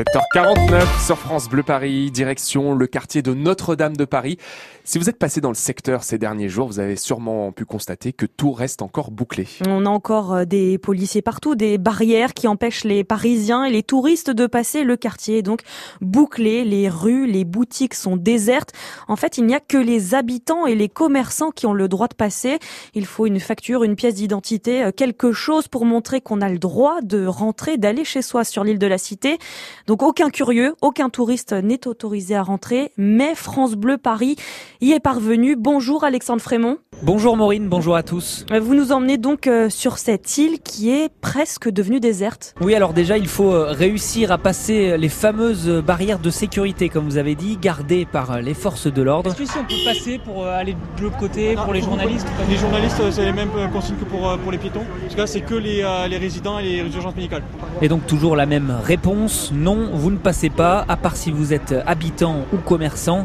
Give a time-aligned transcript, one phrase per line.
[0.00, 4.38] 7h49 sur France Bleu Paris, direction le quartier de Notre-Dame de Paris.
[4.82, 8.14] Si vous êtes passé dans le secteur ces derniers jours, vous avez sûrement pu constater
[8.14, 9.46] que tout reste encore bouclé.
[9.68, 13.82] On a encore euh, des policiers partout, des barrières qui empêchent les Parisiens et les
[13.82, 15.42] touristes de passer le quartier.
[15.42, 15.60] Donc
[16.00, 18.72] bouclé, les rues, les boutiques sont désertes.
[19.06, 22.08] En fait, il n'y a que les habitants et les commerçants qui ont le droit
[22.08, 22.58] de passer.
[22.94, 26.58] Il faut une facture, une pièce d'identité, euh, quelque chose pour montrer qu'on a le
[26.58, 29.38] droit de rentrer, d'aller chez soi sur l'île de la Cité.
[29.90, 34.36] Donc aucun curieux, aucun touriste n'est autorisé à rentrer, mais France Bleu Paris
[34.80, 35.56] y est parvenu.
[35.56, 36.78] Bonjour Alexandre Frémont.
[37.02, 38.44] Bonjour Maureen, bonjour à tous.
[38.60, 42.54] Vous nous emmenez donc euh, sur cette île qui est presque devenue déserte.
[42.60, 47.06] Oui, alors déjà, il faut euh, réussir à passer les fameuses barrières de sécurité, comme
[47.06, 49.30] vous avez dit, gardées par euh, les forces de l'ordre.
[49.30, 52.56] Est-ce que si on peut passer pour aller de l'autre côté, pour les journalistes Les
[52.58, 54.84] journalistes, c'est les mêmes consignes que pour, pour les piétons.
[55.00, 57.42] Parce que là, c'est que les, les résidents et les urgences médicales.
[57.80, 61.54] Et donc toujours la même réponse, non, vous ne passez pas, à part si vous
[61.54, 63.24] êtes habitant ou commerçant.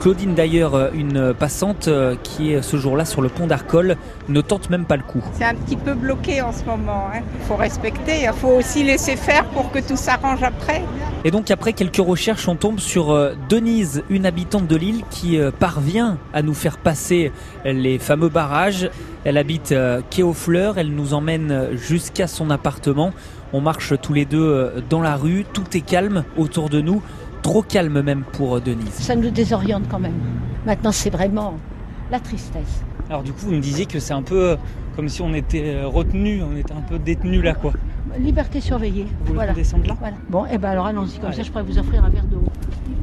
[0.00, 3.96] Claudine d'ailleurs, euh, une passante euh, qui est ce jour-là sur le pont d'Arcole,
[4.28, 5.22] ne tente même pas le coup.
[5.32, 7.08] C'est un petit peu bloqué en ce moment.
[7.14, 7.22] Il hein.
[7.48, 10.82] faut respecter, il faut aussi laisser faire pour que tout s'arrange après.
[11.24, 15.38] Et donc après quelques recherches, on tombe sur euh, Denise, une habitante de l'île qui
[15.58, 17.32] parvient à nous faire passer
[17.64, 18.90] les fameux barrages.
[19.24, 19.74] Elle habite
[20.10, 23.12] quai aux Fleurs, elle nous emmène jusqu'à son appartement.
[23.52, 27.02] On marche tous les deux dans la rue, tout est calme autour de nous
[27.46, 28.90] trop calme même pour euh, Denise.
[28.90, 30.18] Ça nous désoriente quand même.
[30.66, 31.54] Maintenant, c'est vraiment
[32.10, 32.82] la tristesse.
[33.08, 34.56] Alors du coup, vous me disiez que c'est un peu euh,
[34.96, 37.72] comme si on était euh, retenu, on était un peu détenu là, quoi.
[38.18, 39.06] Liberté surveillée.
[39.24, 39.94] Vous voulez descendre là
[40.28, 42.42] Bon, et eh ben alors allons-y, comme ça je pourrais vous offrir un verre d'eau.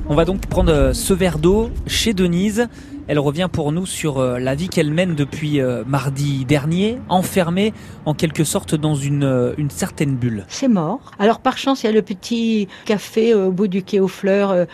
[0.09, 2.67] On va donc prendre ce verre d'eau chez Denise.
[3.07, 7.73] Elle revient pour nous sur euh, la vie qu'elle mène depuis euh, mardi dernier, enfermée
[8.05, 10.45] en quelque sorte dans une, euh, une certaine bulle.
[10.47, 11.11] C'est mort.
[11.19, 14.67] Alors par chance, il y a le petit café au bout du quai aux Fleurs,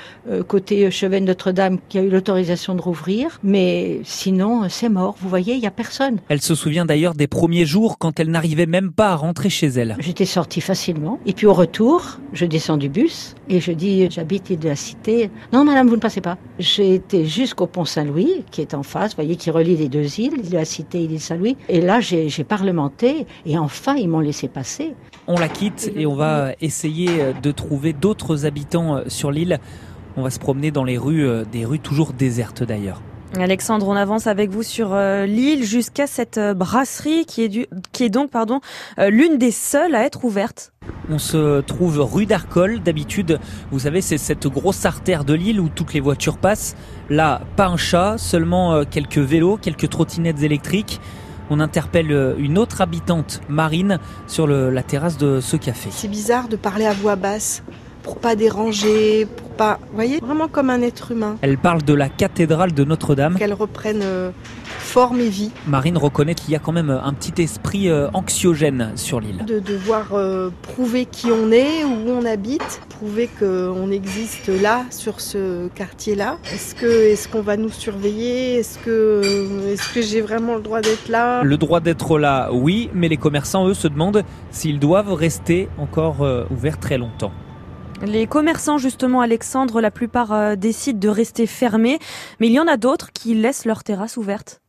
[0.48, 3.40] côté chevet Notre-Dame, qui a eu l'autorisation de rouvrir.
[3.44, 5.16] Mais sinon, c'est mort.
[5.22, 6.20] Vous voyez, il n'y a personne.
[6.30, 9.68] Elle se souvient d'ailleurs des premiers jours quand elle n'arrivait même pas à rentrer chez
[9.68, 9.96] elle.
[10.00, 11.20] J'étais sortie facilement.
[11.26, 15.32] Et puis au retour, je descends du bus et je dis, j'habite de la cité.
[15.54, 16.38] Non, madame, vous ne passez pas.
[16.60, 18.19] J'ai été jusqu'au pont Saint-Louis
[18.52, 21.04] qui est en face, vous voyez, qui relie les deux îles, l'île de la Cité
[21.04, 21.58] et l'île Saint-Louis.
[21.68, 24.94] Et là, j'ai parlementé et enfin, ils m'ont laissé passer.
[25.28, 29.60] On la quitte et on va essayer de trouver d'autres habitants euh, sur l'île.
[30.18, 33.02] On va se promener dans les rues, euh, des rues toujours désertes d'ailleurs.
[33.36, 38.04] Alexandre, on avance avec vous sur euh, l'île jusqu'à cette brasserie qui est, du, qui
[38.04, 38.60] est donc pardon
[38.98, 40.74] l'une des seules à être ouverte.
[41.10, 42.82] On se trouve rue d'Arcole.
[42.82, 43.40] D'habitude,
[43.72, 46.76] vous savez, c'est cette grosse artère de l'île où toutes les voitures passent.
[47.10, 51.02] Là, pas un chat, seulement euh, quelques vélos, quelques trottinettes électriques.
[51.50, 55.90] On interpelle euh, une autre habitante, Marine, sur la terrasse de ce café.
[55.92, 57.64] C'est bizarre de parler à voix basse
[58.04, 59.28] pour pas déranger,
[59.60, 61.36] pas, vous voyez, vraiment comme un être humain.
[61.42, 63.36] Elle parle de la cathédrale de Notre-Dame.
[63.38, 64.32] Qu'elle reprenne euh,
[64.64, 65.52] forme et vie.
[65.68, 69.44] Marine reconnaît qu'il y a quand même un petit esprit euh, anxiogène sur l'île.
[69.46, 75.20] De devoir euh, prouver qui on est, où on habite, prouver qu'on existe là, sur
[75.20, 76.38] ce quartier-là.
[76.54, 78.60] Est-ce que est-ce qu'on va nous surveiller?
[78.60, 79.22] Est-ce que
[79.74, 81.44] est-ce que j'ai vraiment le droit d'être là?
[81.44, 86.26] Le droit d'être là, oui, mais les commerçants eux se demandent s'ils doivent rester encore
[86.50, 87.34] ouverts très longtemps.
[88.06, 92.00] Les commerçants, justement, Alexandre, la plupart euh, décident de rester fermés,
[92.40, 94.62] mais il y en a d'autres qui laissent leur terrasse ouverte.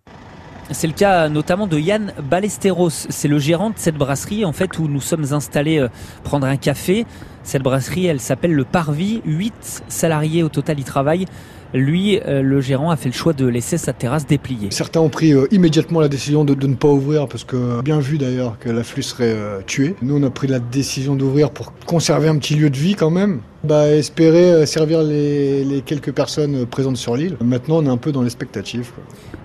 [0.72, 2.90] C'est le cas notamment de Yann Balesteros.
[2.90, 5.88] C'est le gérant de cette brasserie, en fait, où nous sommes installés euh,
[6.24, 7.06] prendre un café.
[7.42, 9.22] Cette brasserie, elle s'appelle le Parvis.
[9.24, 11.26] Huit salariés au total y travaillent.
[11.72, 14.68] Lui, euh, le gérant, a fait le choix de laisser sa terrasse dépliée.
[14.70, 18.18] Certains ont pris euh, immédiatement la décision de, ne pas ouvrir parce que, bien vu
[18.18, 19.94] d'ailleurs, que l'afflux serait euh, tué.
[20.02, 23.10] Nous, on a pris la décision d'ouvrir pour conserver un petit lieu de vie quand
[23.10, 23.40] même.
[23.62, 27.36] Bah, espérer servir les, quelques personnes présentes sur l'île.
[27.44, 28.90] Maintenant, on est un peu dans l'expectative.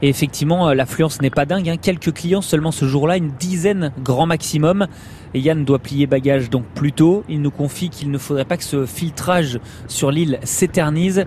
[0.01, 1.69] Et effectivement, l'affluence n'est pas dingue.
[1.69, 1.78] Hein.
[1.78, 4.88] Quelques clients seulement ce jour-là, une dizaine grand maximum.
[5.34, 7.25] Et Yann doit plier bagage donc plus tôt.
[7.28, 11.26] Il nous confie qu'il ne faudrait pas que ce filtrage sur l'île s'éternise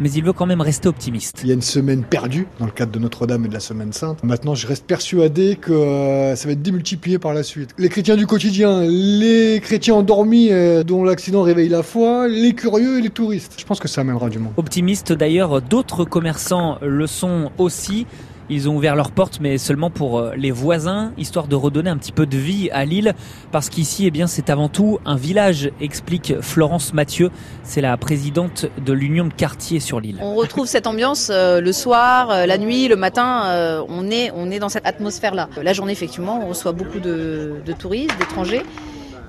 [0.00, 1.40] mais il veut quand même rester optimiste.
[1.44, 3.92] Il y a une semaine perdue dans le cadre de Notre-Dame et de la Semaine
[3.92, 4.22] Sainte.
[4.24, 7.70] Maintenant, je reste persuadé que euh, ça va être démultiplié par la suite.
[7.78, 12.98] Les chrétiens du quotidien, les chrétiens endormis euh, dont l'accident réveille la foi, les curieux
[12.98, 13.54] et les touristes.
[13.58, 14.52] Je pense que ça amènera du monde.
[14.56, 18.06] Optimiste d'ailleurs, d'autres commerçants le sont aussi.
[18.52, 21.96] Ils ont ouvert leurs portes, mais seulement pour euh, les voisins, histoire de redonner un
[21.96, 23.14] petit peu de vie à l'île,
[23.50, 27.30] parce qu'ici, eh bien, c'est avant tout un village, explique Florence Mathieu.
[27.62, 30.18] C'est la présidente de l'union de quartier sur l'île.
[30.20, 33.84] On retrouve cette ambiance euh, le soir, euh, la nuit, le matin.
[33.88, 35.48] on est, on est dans cette atmosphère-là.
[35.62, 38.64] La journée, effectivement, on reçoit beaucoup de, de touristes, d'étrangers.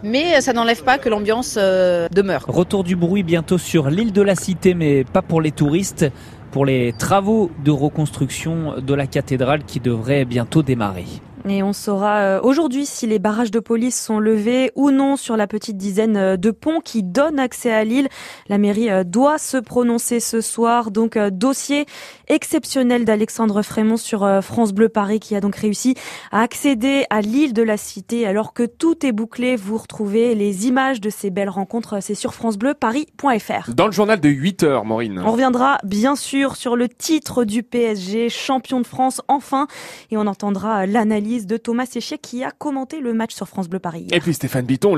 [0.04, 2.44] mais ça n'enlève pas que l'ambiance euh, demeure.
[2.48, 6.06] Retour du bruit bientôt sur l'île de la Cité, mais pas pour les touristes,
[6.54, 11.08] pour les travaux de reconstruction de la cathédrale qui devraient bientôt démarrer.
[11.50, 15.36] Et on saura euh, aujourd'hui si les barrages de police sont levés ou non sur
[15.36, 18.07] la petite dizaine euh, de ponts qui donnent accès à l'île.
[18.48, 20.90] La mairie euh, doit se prononcer ce soir.
[20.90, 21.86] Donc dossier
[22.28, 25.95] exceptionnel d'Alexandre Frémont sur France Bleu Paris qui a donc réussi
[26.31, 29.57] à accéder à l'île de la Cité alors que tout est bouclé.
[29.57, 32.01] Vous retrouvez les images de ces belles rencontres.
[32.01, 33.74] C'est sur francebleuparis.fr.
[33.74, 35.19] Dans le journal de 8 heures, Maureen.
[35.19, 39.68] On reviendra bien sûr sur le titre du PSG, champion de France enfin,
[40.10, 43.80] et on entendra l'analyse de Thomas Séchier qui a commenté le match sur France Bleu
[43.80, 44.07] Paris.
[44.12, 44.95] Et puis Stéphane Bitton,